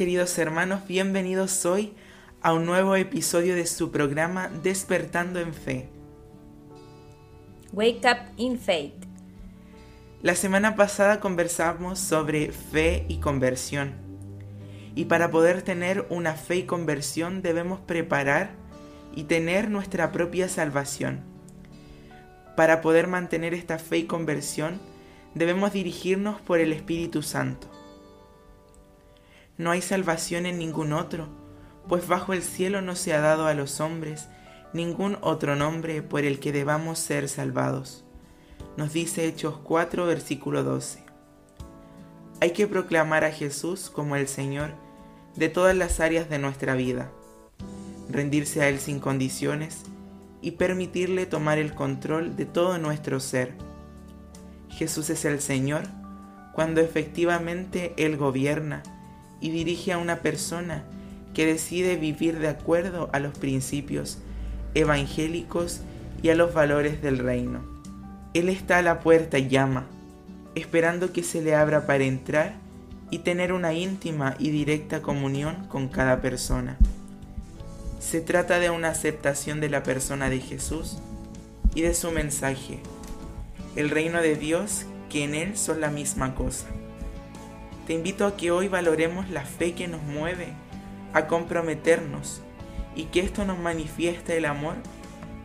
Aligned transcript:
queridos 0.00 0.38
hermanos, 0.38 0.86
bienvenidos 0.88 1.66
hoy 1.66 1.92
a 2.40 2.54
un 2.54 2.64
nuevo 2.64 2.96
episodio 2.96 3.54
de 3.54 3.66
su 3.66 3.90
programa 3.90 4.48
Despertando 4.62 5.40
en 5.40 5.52
Fe. 5.52 5.90
Wake 7.74 8.00
Up 8.06 8.32
in 8.38 8.58
Faith. 8.58 8.94
La 10.22 10.34
semana 10.34 10.74
pasada 10.74 11.20
conversamos 11.20 11.98
sobre 11.98 12.50
fe 12.50 13.04
y 13.08 13.18
conversión. 13.18 13.92
Y 14.94 15.04
para 15.04 15.30
poder 15.30 15.60
tener 15.60 16.06
una 16.08 16.32
fe 16.32 16.56
y 16.56 16.62
conversión 16.62 17.42
debemos 17.42 17.78
preparar 17.80 18.52
y 19.14 19.24
tener 19.24 19.68
nuestra 19.68 20.12
propia 20.12 20.48
salvación. 20.48 21.20
Para 22.56 22.80
poder 22.80 23.06
mantener 23.06 23.52
esta 23.52 23.78
fe 23.78 23.98
y 23.98 24.04
conversión 24.04 24.80
debemos 25.34 25.74
dirigirnos 25.74 26.40
por 26.40 26.58
el 26.58 26.72
Espíritu 26.72 27.20
Santo. 27.20 27.79
No 29.60 29.72
hay 29.72 29.82
salvación 29.82 30.46
en 30.46 30.58
ningún 30.58 30.94
otro, 30.94 31.28
pues 31.86 32.08
bajo 32.08 32.32
el 32.32 32.42
cielo 32.42 32.80
no 32.80 32.96
se 32.96 33.12
ha 33.12 33.20
dado 33.20 33.46
a 33.46 33.52
los 33.52 33.82
hombres 33.82 34.26
ningún 34.72 35.18
otro 35.20 35.54
nombre 35.54 36.00
por 36.00 36.24
el 36.24 36.40
que 36.40 36.50
debamos 36.50 36.98
ser 36.98 37.28
salvados. 37.28 38.02
Nos 38.78 38.94
dice 38.94 39.26
Hechos 39.26 39.58
4, 39.62 40.06
versículo 40.06 40.64
12. 40.64 41.04
Hay 42.40 42.52
que 42.52 42.66
proclamar 42.66 43.22
a 43.24 43.32
Jesús 43.32 43.90
como 43.90 44.16
el 44.16 44.28
Señor 44.28 44.70
de 45.36 45.50
todas 45.50 45.76
las 45.76 46.00
áreas 46.00 46.30
de 46.30 46.38
nuestra 46.38 46.74
vida, 46.74 47.12
rendirse 48.08 48.62
a 48.62 48.68
Él 48.70 48.80
sin 48.80 48.98
condiciones 48.98 49.82
y 50.40 50.52
permitirle 50.52 51.26
tomar 51.26 51.58
el 51.58 51.74
control 51.74 52.34
de 52.34 52.46
todo 52.46 52.78
nuestro 52.78 53.20
ser. 53.20 53.52
Jesús 54.70 55.10
es 55.10 55.26
el 55.26 55.38
Señor 55.42 55.82
cuando 56.54 56.80
efectivamente 56.80 57.92
Él 57.98 58.16
gobierna 58.16 58.82
y 59.40 59.50
dirige 59.50 59.92
a 59.92 59.98
una 59.98 60.16
persona 60.16 60.84
que 61.34 61.46
decide 61.46 61.96
vivir 61.96 62.38
de 62.38 62.48
acuerdo 62.48 63.08
a 63.12 63.18
los 63.20 63.36
principios 63.38 64.18
evangélicos 64.74 65.80
y 66.22 66.30
a 66.30 66.34
los 66.34 66.52
valores 66.52 67.02
del 67.02 67.18
reino. 67.18 67.60
Él 68.34 68.48
está 68.48 68.78
a 68.78 68.82
la 68.82 69.00
puerta 69.00 69.38
y 69.38 69.48
llama, 69.48 69.86
esperando 70.54 71.12
que 71.12 71.22
se 71.22 71.42
le 71.42 71.54
abra 71.54 71.86
para 71.86 72.04
entrar 72.04 72.54
y 73.10 73.18
tener 73.18 73.52
una 73.52 73.72
íntima 73.72 74.36
y 74.38 74.50
directa 74.50 75.02
comunión 75.02 75.66
con 75.68 75.88
cada 75.88 76.20
persona. 76.20 76.76
Se 77.98 78.20
trata 78.20 78.58
de 78.58 78.70
una 78.70 78.88
aceptación 78.88 79.60
de 79.60 79.68
la 79.68 79.82
persona 79.82 80.30
de 80.30 80.40
Jesús 80.40 80.98
y 81.74 81.82
de 81.82 81.94
su 81.94 82.10
mensaje, 82.12 82.80
el 83.76 83.90
reino 83.90 84.22
de 84.22 84.36
Dios 84.36 84.86
que 85.08 85.24
en 85.24 85.34
Él 85.34 85.56
son 85.56 85.80
la 85.80 85.90
misma 85.90 86.34
cosa. 86.34 86.66
Te 87.86 87.94
invito 87.94 88.26
a 88.26 88.36
que 88.36 88.50
hoy 88.50 88.68
valoremos 88.68 89.30
la 89.30 89.44
fe 89.44 89.72
que 89.74 89.88
nos 89.88 90.02
mueve 90.02 90.48
a 91.12 91.26
comprometernos 91.26 92.40
y 92.94 93.04
que 93.04 93.20
esto 93.20 93.44
nos 93.44 93.58
manifieste 93.58 94.36
el 94.36 94.44
amor 94.44 94.76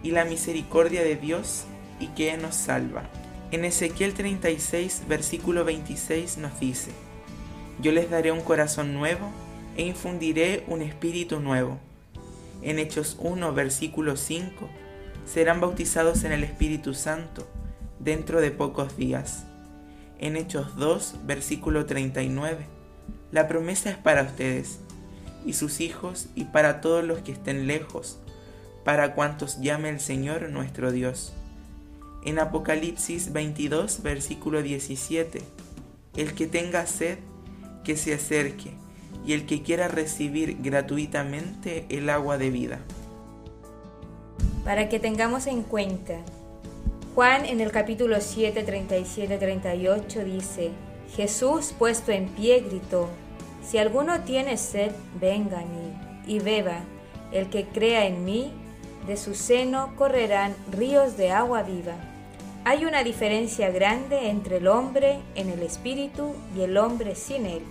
y 0.04 0.12
la 0.12 0.26
misericordia 0.26 1.02
de 1.02 1.16
Dios 1.16 1.66
y 2.00 2.08
que 2.08 2.36
nos 2.38 2.56
salva. 2.56 3.04
En 3.52 3.66
Ezequiel 3.66 4.14
36, 4.14 5.04
versículo 5.08 5.64
26 5.64 6.38
nos 6.38 6.60
dice, 6.60 6.92
Yo 7.82 7.92
les 7.92 8.10
daré 8.10 8.32
un 8.32 8.42
corazón 8.42 8.94
nuevo 8.94 9.32
e 9.78 9.84
infundiré 9.84 10.64
un 10.68 10.82
espíritu 10.82 11.40
nuevo. 11.40 11.80
En 12.62 12.80
Hechos 12.80 13.18
1, 13.20 13.54
versículo 13.54 14.18
5, 14.18 14.68
serán 15.26 15.62
bautizados 15.62 16.24
en 16.24 16.32
el 16.32 16.44
Espíritu 16.44 16.94
Santo 16.94 17.48
dentro 18.00 18.42
de 18.42 18.52
pocos 18.52 18.98
días 18.98 19.46
en 20.20 20.38
Hechos 20.38 20.76
2, 20.78 21.16
versículo 21.26 21.86
39. 21.86 22.66
La 23.32 23.48
promesa 23.48 23.90
es 23.90 23.98
para 23.98 24.24
ustedes 24.24 24.80
y 25.46 25.54
sus 25.54 25.80
hijos 25.82 26.28
y 26.36 26.46
para 26.46 26.82
todos 26.82 27.04
los 27.04 27.20
que 27.20 27.32
estén 27.32 27.68
lejos, 27.68 28.18
para 28.84 29.14
cuantos 29.14 29.60
llame 29.62 29.90
el 29.90 30.00
Señor 30.00 30.50
nuestro 30.50 30.92
Dios. 30.92 31.34
En 32.24 32.40
Apocalipsis 32.40 33.34
22, 33.34 34.02
versículo 34.02 34.64
17. 34.64 35.42
El 36.16 36.34
que 36.34 36.48
tenga 36.48 36.86
sed, 36.88 37.20
que 37.84 37.98
se 37.98 38.14
acerque, 38.14 38.72
y 39.26 39.34
el 39.34 39.46
que 39.46 39.62
quiera 39.62 39.88
recibir 39.88 40.58
gratuitamente 40.62 41.86
el 41.90 42.10
agua 42.10 42.38
de 42.38 42.50
vida. 42.50 42.80
Para 44.64 44.90
que 44.90 45.00
tengamos 45.00 45.46
en 45.46 45.62
cuenta 45.62 46.16
Juan 47.16 47.46
en 47.46 47.62
el 47.62 47.72
capítulo 47.72 48.20
7, 48.20 48.62
37, 48.64 49.38
38 49.38 50.26
dice, 50.26 50.72
Jesús 51.16 51.74
puesto 51.80 52.12
en 52.12 52.28
pie 52.28 52.60
gritó, 52.60 53.08
Si 53.66 53.78
alguno 53.78 54.20
tiene 54.26 54.58
sed, 54.58 54.92
venga 55.18 55.60
a 55.60 55.66
mí 55.66 55.94
y 56.28 56.40
beba. 56.40 56.82
El 57.32 57.50
que 57.50 57.68
crea 57.68 58.06
en 58.06 58.26
mí, 58.26 58.52
de 59.08 59.16
su 59.16 59.34
seno 59.34 59.96
correrán 59.96 60.56
ríos 60.70 61.16
de 61.16 61.32
agua 61.32 61.64
viva. 61.64 61.96
Hay 62.66 62.84
una 62.84 63.02
diferencia 63.02 63.70
grande 63.70 64.30
entre 64.30 64.58
el 64.58 64.68
hombre 64.68 65.20
en 65.36 65.50
el 65.50 65.64
espíritu 65.64 66.34
y 66.54 66.64
el 66.64 66.76
hombre 66.76 67.16
sin 67.16 67.46
él. 67.46 67.62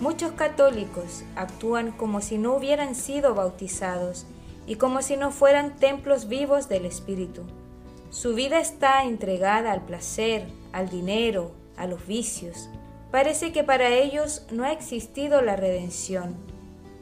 Muchos 0.00 0.32
católicos 0.32 1.22
actúan 1.36 1.92
como 1.92 2.20
si 2.20 2.38
no 2.38 2.56
hubieran 2.56 2.96
sido 2.96 3.36
bautizados 3.36 4.26
y 4.66 4.74
como 4.74 5.00
si 5.00 5.16
no 5.16 5.30
fueran 5.30 5.76
templos 5.76 6.26
vivos 6.26 6.68
del 6.68 6.86
espíritu. 6.86 7.44
Su 8.14 8.32
vida 8.32 8.60
está 8.60 9.02
entregada 9.02 9.72
al 9.72 9.86
placer, 9.86 10.46
al 10.70 10.88
dinero, 10.88 11.50
a 11.76 11.88
los 11.88 12.06
vicios. 12.06 12.68
Parece 13.10 13.52
que 13.52 13.64
para 13.64 13.88
ellos 13.88 14.46
no 14.52 14.62
ha 14.62 14.70
existido 14.70 15.42
la 15.42 15.56
redención. 15.56 16.36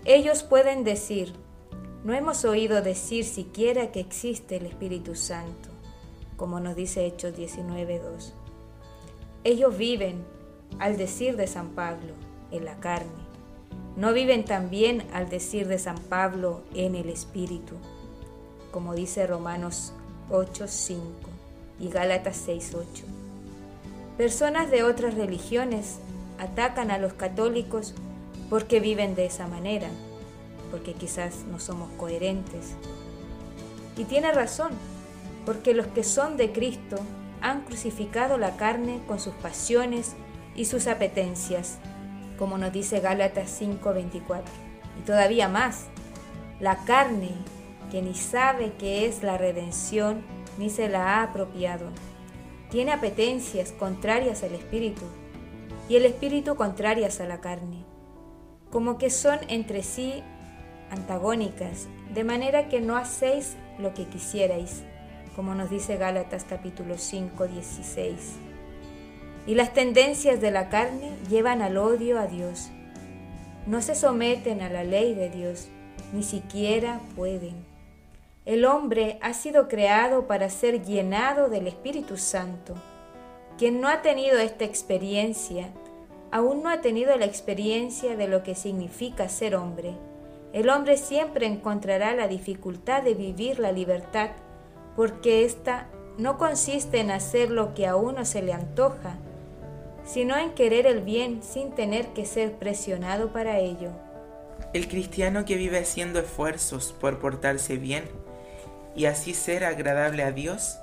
Ellos 0.07 0.43
pueden 0.43 0.85
decir, 0.85 1.35
no 2.03 2.15
hemos 2.15 2.47
oído 2.47 2.81
decir 2.81 3.27
siquiera 3.27 3.93
que 3.93 4.01
existe 4.01 4.57
el 4.57 4.65
Espíritu 4.65 5.15
Santo, 5.15 5.69
como 6.39 6.61
nos 6.61 6.77
dice 6.77 7.05
Hechos 7.05 7.35
19.2. 7.35 8.33
Ellos 9.45 9.77
viven, 9.77 10.25
al 10.79 10.97
decir 10.97 11.37
de 11.37 11.47
San 11.47 11.73
Pablo, 11.73 12.15
en 12.51 12.65
la 12.65 12.81
carne. 12.81 13.11
No 13.97 14.15
viven 14.15 14.47
también, 14.47 15.07
al 15.13 15.29
decir 15.29 15.69
de 15.69 15.79
San 15.79 15.99
Pablo, 15.99 16.63
en 16.75 16.95
el 16.95 17.11
Espíritu, 17.11 17.75
como 18.71 18.95
dice 18.95 19.27
Romanos 19.27 19.93
8.5 20.33 20.99
y 21.79 21.89
Gálatas 21.91 22.49
6.8. 22.49 23.05
Personas 24.17 24.71
de 24.71 24.83
otras 24.83 25.15
religiones 25.15 25.99
atacan 26.39 26.91
a 26.91 26.99
los 26.99 27.13
católicos 27.13 27.95
porque 28.51 28.81
viven 28.81 29.15
de 29.15 29.27
esa 29.27 29.47
manera, 29.47 29.89
porque 30.71 30.95
quizás 30.95 31.45
no 31.51 31.61
somos 31.61 31.91
coherentes. 31.99 32.73
Y 33.97 34.05
tiene 34.05 34.33
razón, 34.33 34.71
porque 35.45 35.75
los 35.75 35.87
que 35.89 36.03
son 36.03 36.37
de 36.37 36.53
Cristo 36.53 36.97
han 37.41 37.63
crucificado 37.63 38.39
la 38.39 38.57
carne 38.57 39.01
con 39.07 39.21
sus 39.21 39.35
pasiones 39.35 40.15
y 40.55 40.65
sus 40.65 40.87
apetencias, 40.87 41.79
como 42.39 42.59
nos 42.59 42.73
dice 42.73 43.01
Gálatas 43.01 43.51
5:24. 43.51 44.43
Y 44.99 45.03
todavía 45.05 45.49
más, 45.49 45.87
la 46.61 46.85
carne 46.85 47.33
que 47.93 48.01
ni 48.01 48.15
sabe 48.15 48.73
qué 48.79 49.07
es 49.07 49.23
la 49.23 49.37
redención 49.37 50.23
ni 50.57 50.71
se 50.71 50.89
la 50.89 51.19
ha 51.19 51.25
apropiado. 51.25 51.91
Tiene 52.71 52.91
apetencias 52.91 53.73
contrarias 53.73 54.43
al 54.43 54.55
espíritu 54.55 55.03
y 55.91 55.97
el 55.97 56.07
espíritu 56.07 56.57
contrarias 56.57 57.21
a 57.21 57.27
la 57.27 57.43
carne, 57.43 57.85
como 58.71 58.97
que 58.97 59.11
son 59.11 59.41
entre 59.49 59.83
sí 59.83 60.23
antagónicas, 60.91 61.87
de 62.15 62.25
manera 62.25 62.71
que 62.71 62.81
no 62.81 62.97
hacéis 62.97 63.57
lo 63.79 63.93
que 63.93 64.07
quisierais, 64.07 64.85
como 65.37 65.55
nos 65.55 65.69
dice 65.69 65.99
Gálatas 65.99 66.45
capítulo 66.49 66.97
5, 66.97 67.47
16. 67.47 68.15
Y 69.47 69.55
las 69.55 69.75
tendencias 69.75 70.41
de 70.41 70.51
la 70.51 70.71
carne 70.71 71.13
llevan 71.29 71.61
al 71.61 71.77
odio 71.77 72.19
a 72.19 72.27
Dios. 72.27 72.71
No 73.67 73.83
se 73.83 73.95
someten 73.95 74.63
a 74.63 74.71
la 74.71 74.83
ley 74.83 75.15
de 75.15 75.29
Dios, 75.29 75.69
ni 76.15 76.23
siquiera 76.23 76.99
pueden. 77.17 77.72
El 78.45 78.65
hombre 78.65 79.19
ha 79.23 79.35
sido 79.35 79.69
creado 79.69 80.27
para 80.27 80.51
ser 80.51 80.85
llenado 80.85 81.49
del 81.49 81.69
Espíritu 81.69 82.17
Santo. 82.17 82.75
Quien 83.57 83.81
no 83.81 83.87
ha 83.87 84.03
tenido 84.03 84.41
esta 84.41 84.65
experiencia, 84.65 85.69
aún 86.33 86.65
no 86.65 86.69
ha 86.69 86.81
tenido 86.81 87.17
la 87.17 87.27
experiencia 87.27 88.17
de 88.17 88.27
lo 88.27 88.43
que 88.43 88.57
significa 88.57 89.29
ser 89.29 89.55
hombre. 89.55 89.95
El 90.53 90.71
hombre 90.71 90.97
siempre 90.97 91.47
encontrará 91.47 92.17
la 92.17 92.27
dificultad 92.27 93.05
de 93.05 93.15
vivir 93.15 93.61
la 93.61 93.71
libertad, 93.71 94.31
porque 94.97 95.45
ésta 95.45 95.87
no 96.19 96.37
consiste 96.37 96.99
en 96.99 97.13
hacer 97.13 97.49
lo 97.49 97.75
que 97.75 97.87
a 97.87 97.95
uno 97.95 98.25
se 98.25 98.43
le 98.43 98.53
antoja, 98.53 99.19
sino 100.05 100.37
en 100.37 100.51
querer 100.51 100.89
el 100.89 101.01
bien 101.03 101.45
sin 101.45 101.71
tener 101.77 102.09
que 102.09 102.27
ser 102.27 102.55
presionado 102.55 103.33
para 103.33 103.61
ello. 103.61 103.91
El 104.73 104.89
cristiano 104.89 105.45
que 105.45 105.55
vive 105.55 105.79
haciendo 105.79 106.19
esfuerzos 106.19 106.93
por 106.99 107.21
portarse 107.21 107.77
bien 107.77 108.22
y 108.95 109.07
así 109.07 109.35
ser 109.35 109.65
agradable 109.65 110.23
a 110.23 110.33
Dios, 110.33 110.79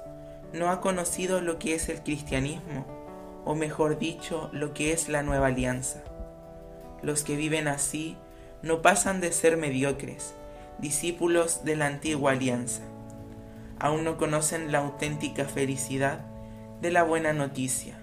no 0.54 0.70
ha 0.70 0.82
conocido 0.82 1.42
lo 1.42 1.60
que 1.60 1.76
es 1.76 1.90
el 1.90 2.02
cristianismo, 2.02 2.86
o 3.46 3.56
mejor 3.56 4.00
dicho, 4.00 4.50
lo 4.52 4.74
que 4.74 4.94
es 4.94 5.10
la 5.10 5.24
nueva 5.24 5.48
alianza. 5.48 6.04
Los 7.02 7.24
que 7.24 7.36
viven 7.36 7.68
así 7.68 8.18
no 8.62 8.82
pasan 8.82 9.22
de 9.22 9.32
ser 9.32 9.58
mediocres, 9.58 10.34
discípulos 10.80 11.64
de 11.64 11.76
la 11.76 11.88
antigua 11.88 12.32
alianza. 12.32 12.82
Aún 13.80 14.04
no 14.04 14.18
conocen 14.18 14.72
la 14.72 14.80
auténtica 14.80 15.46
felicidad 15.46 16.26
de 16.82 16.92
la 16.92 17.04
buena 17.04 17.32
noticia. 17.34 18.00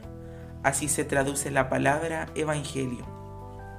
Así 0.62 0.88
se 0.88 1.04
traduce 1.04 1.50
la 1.50 1.68
palabra 1.68 2.28
evangelio. 2.34 3.04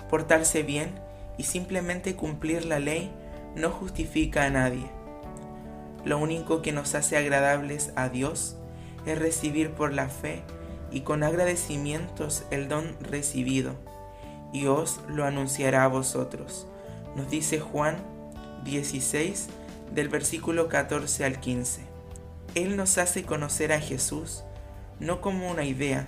Portarse 0.10 0.64
bien 0.64 1.00
y 1.38 1.44
simplemente 1.44 2.16
cumplir 2.16 2.66
la 2.66 2.80
ley 2.80 3.12
no 3.56 3.72
justifica 3.72 4.46
a 4.46 4.50
nadie. 4.50 4.97
Lo 6.08 6.20
único 6.20 6.62
que 6.62 6.72
nos 6.72 6.96
hace 6.96 7.18
agradables 7.18 7.92
a 7.98 8.08
Dios 8.08 8.56
es 9.06 9.20
recibir 9.20 9.72
por 9.72 9.92
la 9.92 10.08
fe 10.08 10.42
y 10.90 11.02
con 11.02 11.22
agradecimientos 11.22 12.46
el 12.50 12.70
don 12.70 12.96
recibido, 13.02 13.74
y 14.54 14.68
os 14.68 15.02
lo 15.10 15.26
anunciará 15.26 15.84
a 15.84 15.90
vosotros. 15.90 16.66
Nos 17.18 17.30
dice 17.30 17.60
Juan 17.60 17.98
16 18.64 19.50
del 19.94 20.08
versículo 20.08 20.70
14 20.70 21.26
al 21.26 21.42
15. 21.42 21.82
Él 22.56 22.78
nos 22.78 22.98
hace 22.98 23.24
conocer 23.24 23.74
a 23.74 23.82
Jesús 23.82 24.46
no 25.02 25.20
como 25.20 25.52
una 25.52 25.66
idea, 25.66 26.08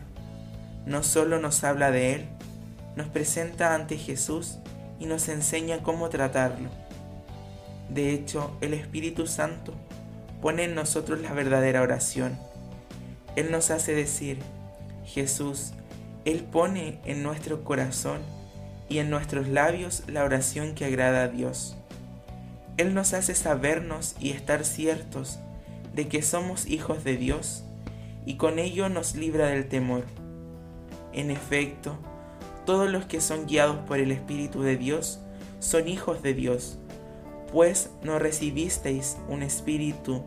no 0.86 1.04
solo 1.04 1.40
nos 1.40 1.66
habla 1.66 1.92
de 1.92 2.13
Él, 2.13 2.30
nos 2.95 3.07
presenta 3.07 3.75
ante 3.75 3.98
Jesús 3.98 4.60
y 4.98 5.07
nos 5.07 5.28
enseña 5.28 5.84
cómo 5.84 6.07
tratarlo. 6.07 6.69
De 7.90 8.13
hecho, 8.13 8.56
el 8.62 8.74
Espíritu 8.74 9.28
Santo 9.28 9.74
pone 10.41 10.63
en 10.63 10.75
nosotros 10.75 11.21
la 11.21 11.33
verdadera 11.33 11.81
oración. 11.81 12.38
Él 13.36 13.51
nos 13.51 13.71
hace 13.71 13.94
decir, 13.94 14.39
Jesús, 15.06 15.71
Él 16.25 16.44
pone 16.44 17.00
en 17.06 17.24
nuestro 17.24 17.63
corazón 17.63 18.21
y 18.89 19.00
en 19.00 19.09
nuestros 19.09 19.47
labios 19.47 20.03
la 20.07 20.24
oración 20.24 20.75
que 20.75 20.86
agrada 20.86 21.24
a 21.24 21.27
Dios. 21.27 21.77
Él 22.77 22.94
nos 22.94 23.13
hace 23.13 23.36
sabernos 23.36 24.15
y 24.19 24.31
estar 24.31 24.63
ciertos 24.65 25.39
de 25.94 26.07
que 26.07 26.21
somos 26.21 26.65
hijos 26.65 27.03
de 27.03 27.18
Dios 27.18 27.63
y 28.25 28.35
con 28.35 28.59
ello 28.59 28.89
nos 28.89 29.15
libra 29.15 29.47
del 29.47 29.68
temor. 29.68 30.06
En 31.13 31.31
efecto, 31.31 31.97
todos 32.65 32.89
los 32.89 33.06
que 33.06 33.21
son 33.21 33.47
guiados 33.47 33.77
por 33.88 34.00
el 34.00 34.12
Espíritu 34.12 34.62
de 34.62 34.77
Dios 34.77 35.19
son 35.59 35.88
hijos 35.88 36.21
de 36.21 36.33
Dios 36.33 36.77
pues 37.51 37.90
no 38.04 38.19
recibisteis 38.19 39.18
un 39.28 39.44
espíritu 39.44 40.24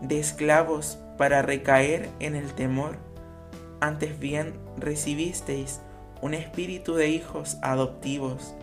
de 0.00 0.18
esclavos 0.18 0.98
para 1.18 1.42
recaer 1.42 2.08
en 2.20 2.34
el 2.34 2.52
temor, 2.54 2.96
antes 3.80 4.18
bien 4.18 4.54
recibisteis 4.76 5.80
un 6.20 6.34
espíritu 6.34 6.94
de 6.94 7.08
hijos 7.08 7.58
adoptivos 7.62 8.54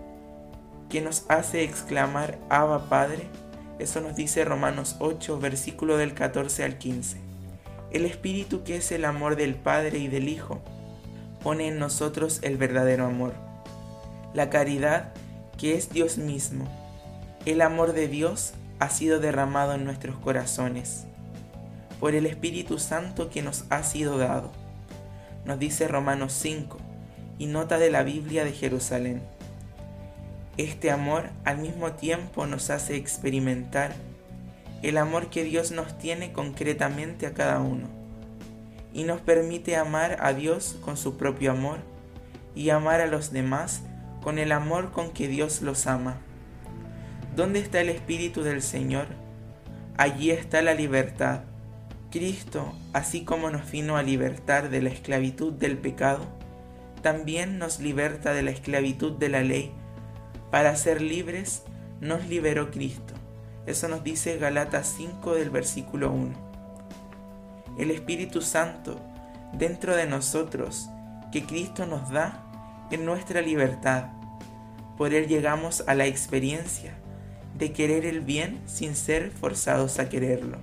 que 0.89 1.01
nos 1.01 1.25
hace 1.27 1.63
exclamar 1.63 2.39
Abba 2.49 2.89
Padre. 2.89 3.27
Eso 3.79 4.01
nos 4.01 4.15
dice 4.15 4.43
Romanos 4.43 4.95
8, 4.99 5.39
versículo 5.39 5.97
del 5.97 6.13
14 6.13 6.63
al 6.63 6.77
15. 6.77 7.17
El 7.91 8.05
espíritu 8.05 8.63
que 8.63 8.77
es 8.77 8.91
el 8.91 9.05
amor 9.05 9.35
del 9.35 9.55
Padre 9.55 9.99
y 9.99 10.07
del 10.07 10.29
Hijo 10.29 10.61
pone 11.43 11.67
en 11.67 11.79
nosotros 11.79 12.39
el 12.43 12.57
verdadero 12.57 13.05
amor. 13.05 13.33
La 14.33 14.49
caridad 14.49 15.13
que 15.57 15.75
es 15.75 15.89
Dios 15.89 16.17
mismo 16.17 16.78
el 17.45 17.61
amor 17.61 17.93
de 17.93 18.07
Dios 18.07 18.53
ha 18.79 18.89
sido 18.89 19.19
derramado 19.19 19.73
en 19.73 19.85
nuestros 19.85 20.17
corazones 20.17 21.05
por 21.99 22.15
el 22.15 22.25
Espíritu 22.25 22.79
Santo 22.79 23.29
que 23.29 23.41
nos 23.41 23.65
ha 23.69 23.83
sido 23.83 24.17
dado. 24.17 24.51
Nos 25.45 25.59
dice 25.59 25.87
Romanos 25.87 26.33
5 26.33 26.77
y 27.37 27.45
nota 27.47 27.77
de 27.77 27.89
la 27.89 28.03
Biblia 28.03 28.43
de 28.43 28.51
Jerusalén. 28.51 29.21
Este 30.57 30.91
amor 30.91 31.29
al 31.45 31.59
mismo 31.59 31.93
tiempo 31.93 32.45
nos 32.45 32.69
hace 32.69 32.95
experimentar 32.95 33.93
el 34.81 34.97
amor 34.97 35.27
que 35.27 35.43
Dios 35.43 35.71
nos 35.71 35.97
tiene 35.97 36.33
concretamente 36.33 37.25
a 37.25 37.33
cada 37.33 37.59
uno 37.59 37.87
y 38.93 39.03
nos 39.03 39.21
permite 39.21 39.77
amar 39.77 40.17
a 40.21 40.33
Dios 40.33 40.77
con 40.81 40.97
su 40.97 41.17
propio 41.17 41.51
amor 41.51 41.79
y 42.55 42.69
amar 42.69 42.99
a 43.01 43.07
los 43.07 43.31
demás 43.31 43.81
con 44.21 44.39
el 44.39 44.51
amor 44.51 44.91
con 44.91 45.11
que 45.11 45.27
Dios 45.27 45.61
los 45.61 45.87
ama. 45.87 46.17
¿Dónde 47.39 47.59
está 47.59 47.79
el 47.79 47.87
Espíritu 47.87 48.43
del 48.43 48.61
Señor? 48.61 49.07
Allí 49.95 50.29
está 50.29 50.61
la 50.61 50.73
libertad. 50.73 51.43
Cristo, 52.11 52.73
así 52.91 53.23
como 53.23 53.49
nos 53.49 53.71
vino 53.71 53.95
a 53.95 54.03
libertar 54.03 54.69
de 54.69 54.81
la 54.81 54.89
esclavitud 54.89 55.53
del 55.53 55.77
pecado, 55.77 56.25
también 57.01 57.57
nos 57.57 57.79
liberta 57.79 58.33
de 58.33 58.43
la 58.43 58.51
esclavitud 58.51 59.13
de 59.13 59.29
la 59.29 59.39
ley. 59.39 59.71
Para 60.51 60.75
ser 60.75 61.01
libres, 61.01 61.63
nos 62.01 62.27
liberó 62.27 62.71
Cristo. 62.71 63.13
Eso 63.65 63.87
nos 63.87 64.03
dice 64.03 64.37
Galatas 64.37 64.93
5 64.97 65.35
del 65.35 65.49
versículo 65.49 66.11
1. 66.11 66.33
El 67.79 67.89
Espíritu 67.91 68.41
Santo 68.41 68.99
dentro 69.53 69.95
de 69.95 70.07
nosotros 70.07 70.89
que 71.31 71.45
Cristo 71.45 71.85
nos 71.85 72.11
da 72.11 72.43
en 72.91 73.05
nuestra 73.05 73.39
libertad. 73.39 74.07
Por 74.97 75.13
él 75.13 75.27
llegamos 75.29 75.85
a 75.87 75.95
la 75.95 76.05
experiencia 76.05 76.99
de 77.57 77.73
querer 77.73 78.05
el 78.05 78.21
bien 78.21 78.61
sin 78.65 78.95
ser 78.95 79.31
forzados 79.31 79.99
a 79.99 80.09
quererlo. 80.09 80.57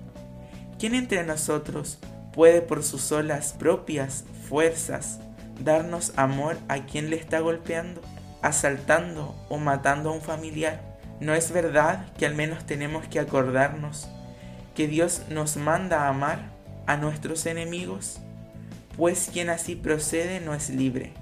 ¿Quién 0.79 0.95
entre 0.95 1.25
nosotros 1.25 1.99
puede 2.33 2.61
por 2.61 2.83
sus 2.83 3.03
solas 3.03 3.53
propias 3.53 4.25
fuerzas 4.49 5.21
darnos 5.63 6.13
amor 6.17 6.59
a 6.69 6.85
quien 6.87 7.11
le 7.11 7.17
está 7.17 7.41
golpeando, 7.41 8.03
asaltando 8.43 9.35
o 9.49 9.59
matando 9.59 10.11
a 10.11 10.13
un 10.13 10.21
familiar? 10.21 10.99
¿No 11.21 11.35
es 11.35 11.51
verdad 11.51 12.13
que 12.19 12.27
al 12.27 12.35
menos 12.35 12.67
tenemos 12.67 13.07
que 13.09 13.21
acordarnos 13.21 14.09
que 14.75 14.87
Dios 14.87 15.23
nos 15.31 15.57
manda 15.57 16.03
a 16.03 16.09
amar 16.09 16.51
a 16.87 16.97
nuestros 16.99 17.47
enemigos? 17.47 18.21
Pues 18.97 19.31
quien 19.33 19.49
así 19.49 19.77
procede 19.77 20.41
no 20.41 20.55
es 20.55 20.69
libre. 20.69 21.13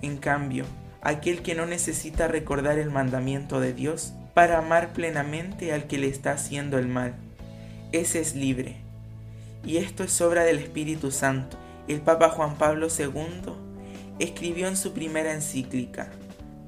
En 0.00 0.16
cambio, 0.16 0.64
aquel 1.02 1.42
que 1.42 1.54
no 1.54 1.66
necesita 1.66 2.28
recordar 2.28 2.78
el 2.78 2.90
mandamiento 2.90 3.60
de 3.60 3.74
Dios, 3.74 4.14
para 4.34 4.58
amar 4.58 4.92
plenamente 4.92 5.72
al 5.72 5.86
que 5.86 5.98
le 5.98 6.08
está 6.08 6.32
haciendo 6.32 6.78
el 6.78 6.88
mal. 6.88 7.14
Ese 7.92 8.20
es 8.20 8.34
libre. 8.34 8.76
Y 9.64 9.76
esto 9.76 10.04
es 10.04 10.20
obra 10.20 10.44
del 10.44 10.58
Espíritu 10.58 11.10
Santo. 11.10 11.56
El 11.88 12.00
Papa 12.00 12.30
Juan 12.30 12.56
Pablo 12.56 12.88
II 12.96 13.52
escribió 14.18 14.68
en 14.68 14.76
su 14.76 14.92
primera 14.92 15.32
encíclica, 15.32 16.10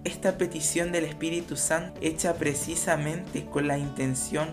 esta 0.05 0.37
petición 0.37 0.93
del 0.93 1.05
Espíritu 1.07 1.57
Santo 1.57 1.99
hecha 2.03 2.35
precisamente 2.35 3.47
con 3.47 3.67
la 3.67 3.79
intención 3.79 4.53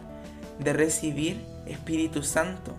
de 0.60 0.72
recibir 0.72 1.42
Espíritu 1.66 2.24
Santo 2.24 2.76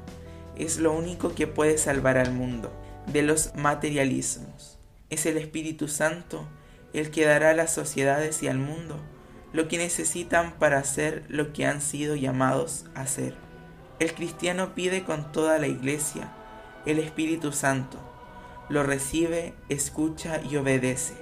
es 0.56 0.78
lo 0.78 0.92
único 0.92 1.34
que 1.34 1.46
puede 1.46 1.78
salvar 1.78 2.18
al 2.18 2.32
mundo 2.32 2.72
de 3.06 3.22
los 3.22 3.54
materialismos. 3.54 4.78
Es 5.10 5.26
el 5.26 5.36
Espíritu 5.36 5.88
Santo 5.88 6.46
el 6.92 7.10
que 7.10 7.24
dará 7.24 7.50
a 7.50 7.54
las 7.54 7.72
sociedades 7.72 8.42
y 8.42 8.48
al 8.48 8.58
mundo 8.58 9.00
lo 9.52 9.68
que 9.68 9.78
necesitan 9.78 10.52
para 10.58 10.78
hacer 10.78 11.24
lo 11.28 11.52
que 11.52 11.66
han 11.66 11.80
sido 11.80 12.16
llamados 12.16 12.86
a 12.94 13.02
hacer. 13.02 13.34
El 13.98 14.14
cristiano 14.14 14.74
pide 14.74 15.04
con 15.04 15.30
toda 15.32 15.58
la 15.58 15.66
iglesia 15.66 16.32
el 16.84 16.98
Espíritu 16.98 17.52
Santo, 17.52 17.98
lo 18.68 18.82
recibe, 18.82 19.54
escucha 19.68 20.40
y 20.42 20.56
obedece. 20.56 21.14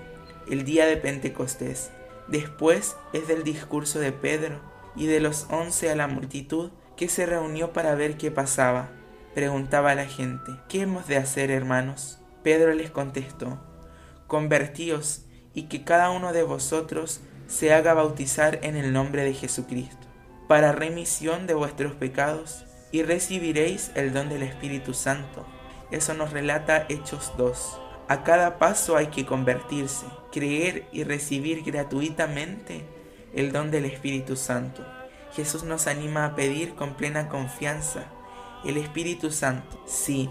El 0.48 0.64
día 0.64 0.86
de 0.86 0.96
Pentecostés. 0.96 1.90
Después 2.28 2.96
es 3.12 3.28
del 3.28 3.44
discurso 3.44 3.98
de 3.98 4.12
Pedro 4.12 4.60
y 4.96 5.06
de 5.06 5.20
los 5.20 5.46
once 5.50 5.90
a 5.90 5.96
la 5.96 6.06
multitud 6.06 6.70
que 6.96 7.08
se 7.08 7.26
reunió 7.26 7.72
para 7.72 7.94
ver 7.94 8.16
qué 8.16 8.30
pasaba. 8.30 8.88
Preguntaba 9.34 9.90
a 9.90 9.94
la 9.94 10.06
gente, 10.06 10.52
¿qué 10.68 10.82
hemos 10.82 11.06
de 11.06 11.18
hacer, 11.18 11.50
hermanos? 11.50 12.18
Pedro 12.42 12.72
les 12.72 12.90
contestó, 12.90 13.58
convertíos 14.26 15.26
y 15.52 15.64
que 15.64 15.84
cada 15.84 16.10
uno 16.10 16.32
de 16.32 16.42
vosotros 16.42 17.20
se 17.50 17.74
haga 17.74 17.94
bautizar 17.94 18.60
en 18.62 18.76
el 18.76 18.92
nombre 18.92 19.24
de 19.24 19.34
Jesucristo, 19.34 20.06
para 20.46 20.70
remisión 20.70 21.48
de 21.48 21.54
vuestros 21.54 21.94
pecados, 21.94 22.64
y 22.92 23.02
recibiréis 23.02 23.90
el 23.96 24.12
don 24.12 24.28
del 24.28 24.42
Espíritu 24.42 24.94
Santo. 24.94 25.44
Eso 25.90 26.14
nos 26.14 26.32
relata 26.32 26.86
Hechos 26.88 27.32
2. 27.36 27.80
A 28.08 28.22
cada 28.22 28.58
paso 28.58 28.96
hay 28.96 29.08
que 29.08 29.26
convertirse, 29.26 30.06
creer 30.32 30.86
y 30.92 31.02
recibir 31.02 31.62
gratuitamente 31.64 32.84
el 33.34 33.50
don 33.52 33.70
del 33.70 33.84
Espíritu 33.84 34.36
Santo. 34.36 34.84
Jesús 35.32 35.64
nos 35.64 35.88
anima 35.88 36.24
a 36.24 36.34
pedir 36.36 36.74
con 36.74 36.94
plena 36.94 37.28
confianza 37.28 38.04
el 38.64 38.76
Espíritu 38.76 39.30
Santo. 39.30 39.82
Sí, 39.86 40.30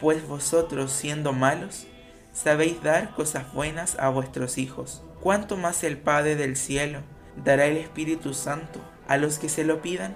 pues 0.00 0.26
vosotros 0.26 0.92
siendo 0.92 1.32
malos, 1.32 1.86
sabéis 2.32 2.82
dar 2.82 3.14
cosas 3.14 3.52
buenas 3.52 3.96
a 3.98 4.08
vuestros 4.08 4.58
hijos 4.58 5.02
¿cuánto 5.20 5.56
más 5.56 5.84
el 5.84 5.98
Padre 5.98 6.36
del 6.36 6.56
cielo 6.56 7.00
dará 7.44 7.66
el 7.66 7.76
Espíritu 7.76 8.34
Santo 8.34 8.80
a 9.08 9.16
los 9.16 9.38
que 9.38 9.48
se 9.48 9.64
lo 9.64 9.82
pidan? 9.82 10.14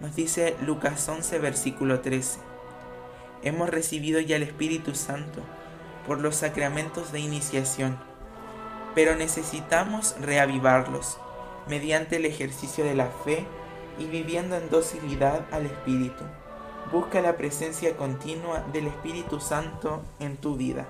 Nos 0.00 0.14
dice 0.14 0.56
Lucas 0.62 1.08
11, 1.08 1.38
versículo 1.38 2.00
13. 2.00 2.38
Hemos 3.42 3.70
recibido 3.70 4.20
ya 4.20 4.36
el 4.36 4.42
Espíritu 4.42 4.94
Santo 4.94 5.40
por 6.06 6.20
los 6.20 6.36
sacramentos 6.36 7.12
de 7.12 7.20
iniciación. 7.20 7.98
pero 8.94 9.14
necesitamos 9.14 10.16
reavivarlos 10.22 11.18
mediante 11.68 12.16
el 12.16 12.24
ejercicio 12.24 12.82
de 12.82 12.94
la 12.94 13.08
fe 13.08 13.46
y 13.98 14.06
viviendo 14.06 14.56
en 14.56 14.70
docilidad 14.70 15.44
al 15.52 15.66
Espíritu. 15.66 16.24
Busca 16.90 17.20
la 17.20 17.36
presencia 17.36 17.94
continua 17.98 18.64
del 18.72 18.86
Espíritu 18.86 19.38
Santo 19.38 20.02
en 20.18 20.38
tu 20.38 20.56
vida. 20.56 20.86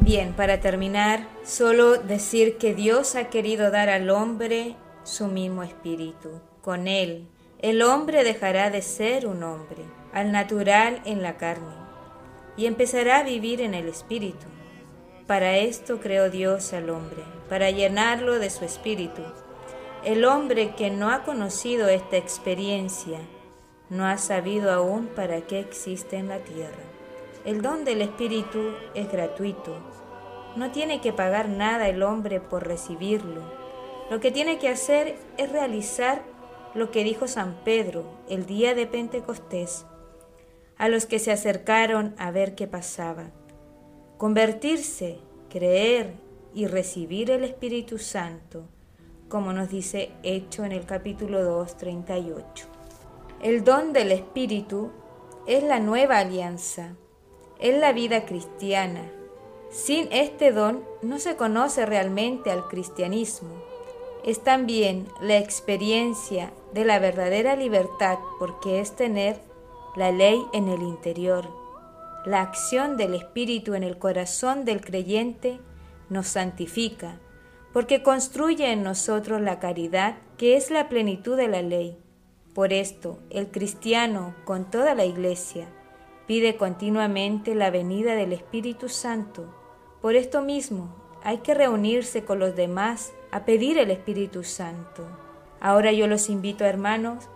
Bien, 0.00 0.32
para 0.32 0.60
terminar, 0.60 1.26
solo 1.44 1.96
decir 1.98 2.58
que 2.58 2.74
Dios 2.74 3.14
ha 3.14 3.30
querido 3.30 3.70
dar 3.70 3.88
al 3.88 4.10
hombre 4.10 4.76
su 5.04 5.26
mismo 5.26 5.62
espíritu. 5.62 6.40
Con 6.60 6.88
él, 6.88 7.28
el 7.60 7.82
hombre 7.82 8.24
dejará 8.24 8.70
de 8.70 8.82
ser 8.82 9.26
un 9.26 9.42
hombre, 9.42 9.84
al 10.12 10.32
natural 10.32 11.00
en 11.04 11.22
la 11.22 11.36
carne, 11.36 11.74
y 12.56 12.66
empezará 12.66 13.18
a 13.18 13.22
vivir 13.22 13.60
en 13.60 13.74
el 13.74 13.88
espíritu. 13.88 14.46
Para 15.26 15.56
esto 15.56 16.00
creó 16.00 16.28
Dios 16.28 16.72
al 16.72 16.90
hombre, 16.90 17.22
para 17.48 17.70
llenarlo 17.70 18.38
de 18.38 18.50
su 18.50 18.64
espíritu. 18.64 19.22
El 20.04 20.24
hombre 20.24 20.74
que 20.74 20.90
no 20.90 21.10
ha 21.10 21.22
conocido 21.22 21.88
esta 21.88 22.16
experiencia, 22.16 23.20
no 23.88 24.06
ha 24.06 24.18
sabido 24.18 24.72
aún 24.72 25.06
para 25.06 25.42
qué 25.42 25.60
existe 25.60 26.16
en 26.16 26.28
la 26.28 26.38
tierra. 26.38 26.91
El 27.44 27.60
don 27.60 27.84
del 27.84 28.02
Espíritu 28.02 28.70
es 28.94 29.10
gratuito. 29.10 29.76
No 30.54 30.70
tiene 30.70 31.00
que 31.00 31.12
pagar 31.12 31.48
nada 31.48 31.88
el 31.88 32.04
hombre 32.04 32.40
por 32.40 32.68
recibirlo. 32.68 33.42
Lo 34.10 34.20
que 34.20 34.30
tiene 34.30 34.58
que 34.58 34.68
hacer 34.68 35.16
es 35.38 35.50
realizar 35.50 36.22
lo 36.74 36.92
que 36.92 37.02
dijo 37.02 37.26
San 37.26 37.56
Pedro 37.64 38.04
el 38.28 38.46
día 38.46 38.76
de 38.76 38.86
Pentecostés 38.86 39.86
a 40.78 40.88
los 40.88 41.06
que 41.06 41.18
se 41.18 41.32
acercaron 41.32 42.14
a 42.16 42.30
ver 42.30 42.54
qué 42.54 42.68
pasaba. 42.68 43.32
Convertirse, 44.18 45.18
creer 45.50 46.14
y 46.54 46.68
recibir 46.68 47.30
el 47.32 47.42
Espíritu 47.42 47.98
Santo, 47.98 48.66
como 49.28 49.52
nos 49.52 49.68
dice 49.68 50.12
Hecho 50.22 50.64
en 50.64 50.70
el 50.70 50.86
capítulo 50.86 51.42
2, 51.42 51.76
38. 51.76 52.66
El 53.42 53.64
don 53.64 53.92
del 53.92 54.12
Espíritu 54.12 54.92
es 55.48 55.64
la 55.64 55.80
nueva 55.80 56.18
alianza 56.18 56.94
es 57.62 57.78
la 57.78 57.92
vida 57.92 58.26
cristiana. 58.26 59.08
Sin 59.70 60.08
este 60.12 60.50
don 60.50 60.84
no 61.00 61.20
se 61.20 61.36
conoce 61.36 61.86
realmente 61.86 62.50
al 62.50 62.66
cristianismo. 62.66 63.54
Es 64.24 64.42
también 64.42 65.06
la 65.20 65.38
experiencia 65.38 66.52
de 66.74 66.84
la 66.84 66.98
verdadera 66.98 67.54
libertad 67.54 68.18
porque 68.40 68.80
es 68.80 68.96
tener 68.96 69.40
la 69.94 70.10
ley 70.10 70.42
en 70.52 70.68
el 70.68 70.82
interior. 70.82 71.48
La 72.26 72.42
acción 72.42 72.96
del 72.96 73.14
Espíritu 73.14 73.74
en 73.74 73.84
el 73.84 73.96
corazón 73.96 74.64
del 74.64 74.80
creyente 74.80 75.60
nos 76.08 76.26
santifica 76.26 77.20
porque 77.72 78.02
construye 78.02 78.72
en 78.72 78.82
nosotros 78.82 79.40
la 79.40 79.60
caridad 79.60 80.16
que 80.36 80.56
es 80.56 80.70
la 80.70 80.88
plenitud 80.88 81.36
de 81.36 81.48
la 81.48 81.62
ley. 81.62 81.96
Por 82.54 82.72
esto, 82.72 83.18
el 83.30 83.50
cristiano, 83.50 84.34
con 84.44 84.70
toda 84.70 84.94
la 84.94 85.04
iglesia, 85.04 85.68
Pide 86.32 86.56
continuamente 86.56 87.54
la 87.54 87.70
venida 87.70 88.14
del 88.14 88.32
Espíritu 88.32 88.88
Santo. 88.88 89.54
Por 90.00 90.16
esto 90.16 90.40
mismo, 90.40 90.88
hay 91.22 91.40
que 91.40 91.52
reunirse 91.52 92.24
con 92.24 92.38
los 92.38 92.56
demás 92.56 93.12
a 93.30 93.44
pedir 93.44 93.76
el 93.76 93.90
Espíritu 93.90 94.42
Santo. 94.42 95.06
Ahora 95.60 95.92
yo 95.92 96.06
los 96.06 96.30
invito, 96.30 96.64
hermanos, 96.64 97.28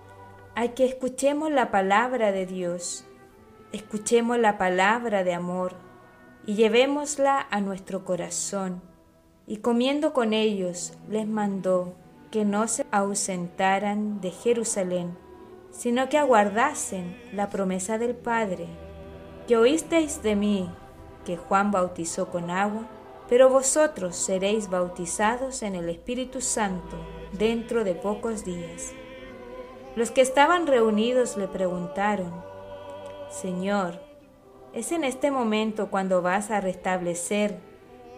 a 0.54 0.68
que 0.68 0.86
escuchemos 0.86 1.50
la 1.50 1.70
palabra 1.70 2.32
de 2.32 2.46
Dios, 2.46 3.04
escuchemos 3.70 4.38
la 4.38 4.56
palabra 4.56 5.24
de 5.24 5.34
amor 5.34 5.74
y 6.46 6.54
llevémosla 6.54 7.46
a 7.50 7.60
nuestro 7.60 8.02
corazón. 8.02 8.80
Y 9.46 9.58
comiendo 9.58 10.14
con 10.14 10.32
ellos, 10.32 10.94
les 11.10 11.28
mandó 11.28 11.96
que 12.30 12.46
no 12.46 12.66
se 12.66 12.86
ausentaran 12.92 14.22
de 14.22 14.30
Jerusalén, 14.30 15.18
sino 15.70 16.08
que 16.08 16.16
aguardasen 16.16 17.14
la 17.34 17.50
promesa 17.50 17.98
del 17.98 18.14
Padre, 18.14 18.86
que 19.46 19.56
oísteis 19.56 20.22
de 20.22 20.34
mí 20.36 20.70
que 21.24 21.36
Juan 21.36 21.70
bautizó 21.70 22.30
con 22.30 22.50
agua, 22.50 22.86
pero 23.28 23.48
vosotros 23.48 24.16
seréis 24.16 24.70
bautizados 24.70 25.62
en 25.62 25.74
el 25.74 25.88
Espíritu 25.88 26.40
Santo 26.40 26.96
dentro 27.32 27.84
de 27.84 27.94
pocos 27.94 28.44
días. 28.44 28.92
Los 29.96 30.10
que 30.10 30.20
estaban 30.20 30.66
reunidos 30.66 31.36
le 31.36 31.48
preguntaron, 31.48 32.32
Señor, 33.30 34.00
¿es 34.72 34.92
en 34.92 35.04
este 35.04 35.30
momento 35.30 35.90
cuando 35.90 36.22
vas 36.22 36.50
a 36.50 36.60
restablecer 36.60 37.58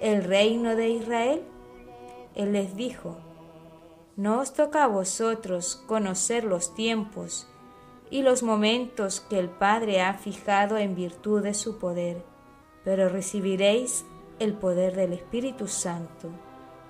el 0.00 0.24
reino 0.24 0.76
de 0.76 0.90
Israel? 0.90 1.42
Él 2.34 2.52
les 2.52 2.76
dijo, 2.76 3.16
no 4.16 4.40
os 4.40 4.52
toca 4.52 4.84
a 4.84 4.88
vosotros 4.88 5.82
conocer 5.86 6.44
los 6.44 6.74
tiempos 6.74 7.47
y 8.10 8.22
los 8.22 8.42
momentos 8.42 9.20
que 9.20 9.38
el 9.38 9.48
Padre 9.48 10.00
ha 10.00 10.14
fijado 10.14 10.78
en 10.78 10.94
virtud 10.94 11.42
de 11.42 11.54
su 11.54 11.78
poder, 11.78 12.22
pero 12.84 13.08
recibiréis 13.08 14.04
el 14.38 14.54
poder 14.54 14.94
del 14.96 15.12
Espíritu 15.12 15.68
Santo, 15.68 16.30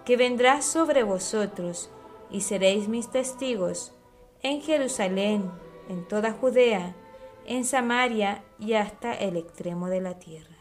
que 0.04 0.16
vendrá 0.16 0.62
sobre 0.62 1.02
vosotros 1.02 1.90
y 2.30 2.42
seréis 2.42 2.88
mis 2.88 3.10
testigos 3.10 3.92
en 4.42 4.60
Jerusalén, 4.60 5.50
en 5.88 6.06
toda 6.06 6.32
Judea, 6.32 6.94
en 7.46 7.64
Samaria 7.64 8.44
y 8.58 8.74
hasta 8.74 9.14
el 9.14 9.36
extremo 9.36 9.88
de 9.88 10.00
la 10.00 10.18
tierra. 10.18 10.56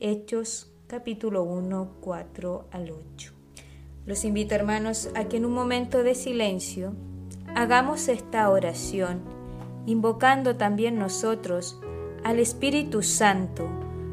Hechos 0.00 0.70
capítulo 0.86 1.42
1, 1.42 1.96
4 2.00 2.66
al 2.70 2.90
8. 2.90 3.32
Los 4.06 4.24
invito 4.24 4.54
hermanos 4.54 5.10
a 5.14 5.24
que 5.24 5.36
en 5.36 5.44
un 5.44 5.52
momento 5.52 6.02
de 6.02 6.14
silencio 6.14 6.94
hagamos 7.54 8.08
esta 8.08 8.48
oración, 8.48 9.37
invocando 9.88 10.56
también 10.56 10.98
nosotros 10.98 11.80
al 12.24 12.38
Espíritu 12.38 13.02
Santo 13.02 13.68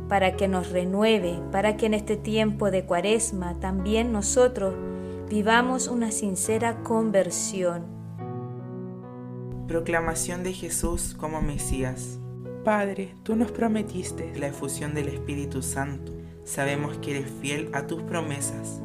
para 0.09 0.35
que 0.35 0.47
nos 0.47 0.71
renueve, 0.71 1.39
para 1.51 1.77
que 1.77 1.87
en 1.87 1.93
este 1.93 2.17
tiempo 2.17 2.71
de 2.71 2.85
cuaresma 2.85 3.59
también 3.59 4.11
nosotros 4.11 4.73
vivamos 5.29 5.87
una 5.87 6.11
sincera 6.11 6.83
conversión. 6.83 7.83
Proclamación 9.67 10.43
de 10.43 10.53
Jesús 10.53 11.15
como 11.19 11.41
Mesías. 11.41 12.19
Padre, 12.63 13.15
tú 13.23 13.35
nos 13.35 13.51
prometiste 13.51 14.31
la 14.35 14.47
efusión 14.47 14.93
del 14.93 15.09
Espíritu 15.09 15.61
Santo. 15.61 16.13
Sabemos 16.43 16.97
que 16.99 17.17
eres 17.17 17.31
fiel 17.41 17.69
a 17.73 17.87
tus 17.87 18.01
promesas 18.03 18.81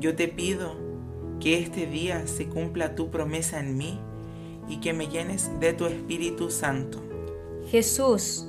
yo 0.00 0.16
te 0.16 0.28
pido 0.28 0.76
que 1.40 1.58
este 1.58 1.86
día 1.86 2.26
se 2.26 2.46
cumpla 2.46 2.94
tu 2.94 3.10
promesa 3.10 3.60
en 3.60 3.76
mí 3.76 4.00
y 4.70 4.78
que 4.78 4.94
me 4.94 5.08
llenes 5.08 5.50
de 5.60 5.74
tu 5.74 5.84
Espíritu 5.84 6.50
Santo. 6.50 6.98
Jesús, 7.68 8.46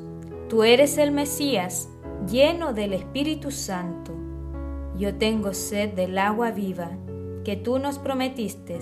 tú 0.47 0.63
eres 0.63 0.97
el 0.97 1.11
Mesías, 1.11 1.89
lleno 2.29 2.73
del 2.73 2.93
Espíritu 2.93 3.51
Santo. 3.51 4.13
Yo 4.97 5.15
tengo 5.15 5.53
sed 5.53 5.93
del 5.93 6.17
agua 6.17 6.51
viva 6.51 6.91
que 7.43 7.57
tú 7.57 7.79
nos 7.79 7.99
prometiste. 7.99 8.79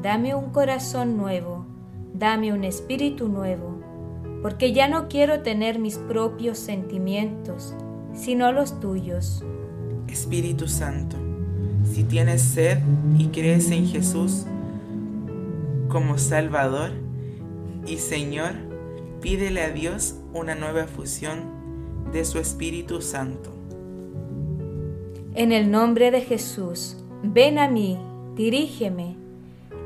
Dame 0.00 0.34
un 0.34 0.50
corazón 0.50 1.16
nuevo, 1.16 1.66
dame 2.14 2.52
un 2.52 2.64
espíritu 2.64 3.28
nuevo, 3.28 3.80
porque 4.42 4.72
ya 4.72 4.86
no 4.86 5.08
quiero 5.08 5.42
tener 5.42 5.78
mis 5.78 5.98
propios 5.98 6.58
sentimientos, 6.58 7.74
sino 8.14 8.52
los 8.52 8.80
tuyos. 8.80 9.42
Espíritu 10.06 10.68
Santo 10.68 11.16
si 11.84 12.04
tienes 12.04 12.42
sed 12.42 12.78
y 13.18 13.26
crees 13.26 13.70
en 13.70 13.86
Jesús 13.86 14.44
como 15.90 16.16
Salvador 16.16 16.92
y 17.86 17.96
Señor, 17.96 18.52
pídele 19.20 19.62
a 19.62 19.70
Dios 19.70 20.16
una 20.32 20.54
nueva 20.54 20.86
fusión 20.86 22.10
de 22.12 22.24
su 22.24 22.38
Espíritu 22.38 23.02
Santo. 23.02 23.50
En 25.34 25.52
el 25.52 25.70
nombre 25.70 26.10
de 26.10 26.22
Jesús, 26.22 26.96
ven 27.22 27.58
a 27.58 27.68
mí, 27.68 27.98
dirígeme, 28.34 29.16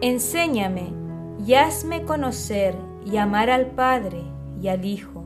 enséñame 0.01 0.93
y 1.45 1.55
hazme 1.55 2.05
conocer 2.05 2.75
y 3.05 3.17
amar 3.17 3.51
al 3.51 3.67
Padre 3.67 4.23
y 4.63 4.69
al 4.69 4.85
Hijo. 4.85 5.25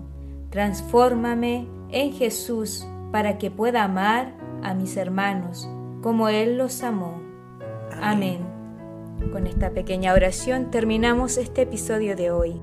Transfórmame 0.50 1.66
en 1.90 2.12
Jesús 2.12 2.86
para 3.12 3.38
que 3.38 3.50
pueda 3.50 3.84
amar 3.84 4.34
a 4.62 4.74
mis 4.74 4.96
hermanos 4.96 5.68
como 6.02 6.28
Él 6.28 6.56
los 6.56 6.82
amó. 6.82 7.20
Amén. 8.00 8.47
Con 9.32 9.46
esta 9.46 9.70
pequeña 9.70 10.14
oración 10.14 10.70
terminamos 10.70 11.36
este 11.36 11.62
episodio 11.62 12.16
de 12.16 12.30
hoy. 12.30 12.60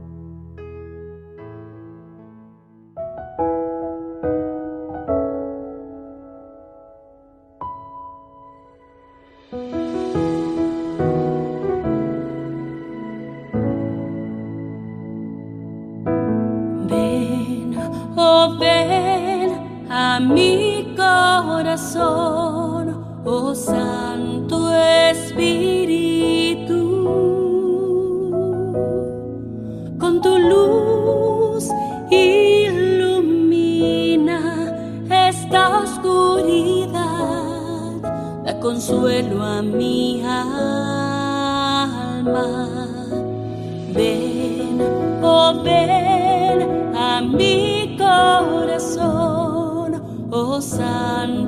Ven 45.66 46.60
a 46.96 47.22
mi 47.22 47.98
corazón, 47.98 49.90
oh 50.32 50.62
Santo 50.62 51.45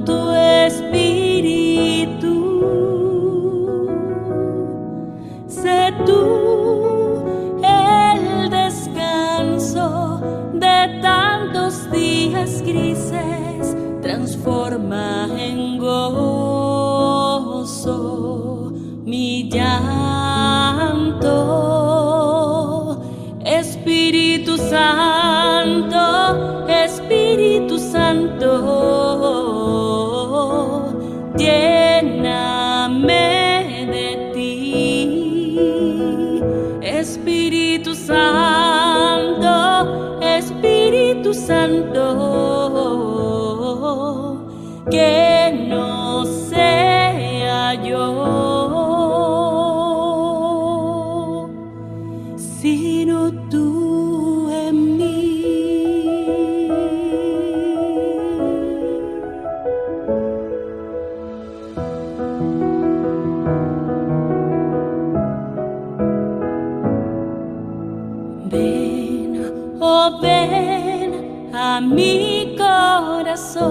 Ven, 68.50 69.77
oh 69.82 70.20
ven 70.22 71.51
a 71.54 71.82
mi 71.82 72.56
corazón, 72.58 73.66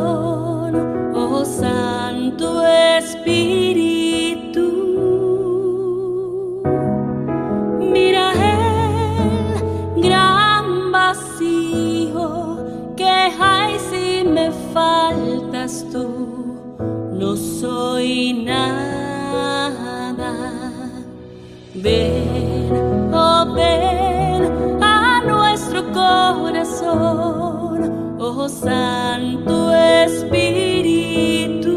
oh 1.15 1.45
Santo 1.47 2.63
Espíritu. 2.99 4.67
Mira 7.81 8.33
el 9.95 10.03
gran 10.03 10.93
vacío 10.93 12.59
que 12.97 13.09
hay 13.41 13.79
si 13.79 14.25
me 14.29 14.51
faltas 14.75 15.87
tú, 15.91 16.07
no 17.15 17.35
soy 17.35 18.45
nada. 18.45 19.63
Ven, 21.75 23.11
oh 23.15 23.55
ven 23.55 23.86
Santo 28.49 29.75
Espíritu. 29.75 31.75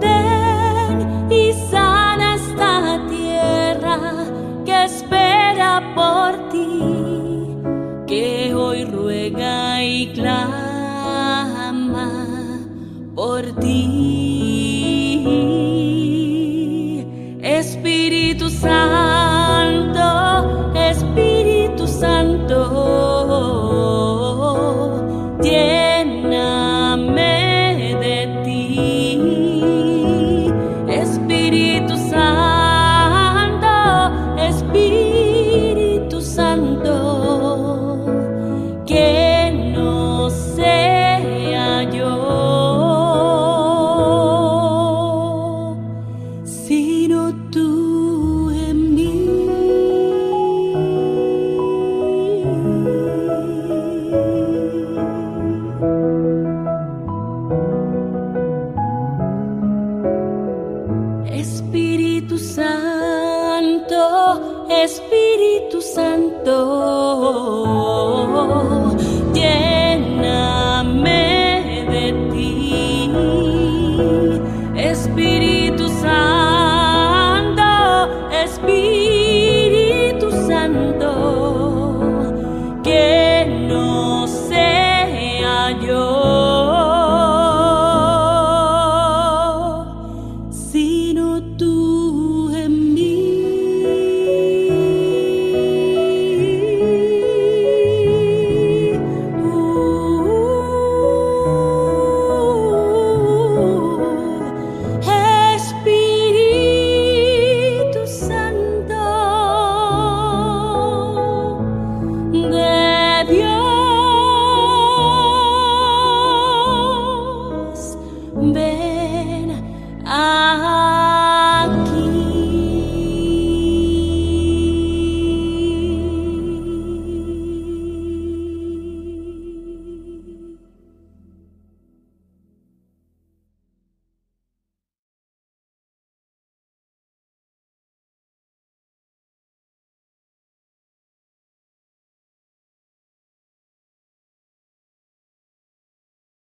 Ven 0.00 1.30
y 1.30 1.52
sana 1.70 2.36
esta 2.36 3.06
tierra 3.08 3.98
que 4.64 4.84
espera 4.84 5.92
por 5.94 6.48
ti, 6.50 6.80
que 8.06 8.54
hoy 8.54 8.84
ruega 8.84 9.82
y 9.82 10.12
clama 10.12 12.10
por 13.14 13.42
ti. 13.60 13.82
Espíritu 17.42 18.48
Santo. 18.48 18.91